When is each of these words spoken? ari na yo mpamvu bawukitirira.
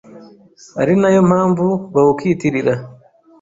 ari 0.81 0.93
na 1.01 1.09
yo 1.15 1.21
mpamvu 1.29 1.65
bawukitirira. 1.93 2.73